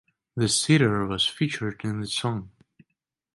[0.35, 2.49] The sitar was featured in the song.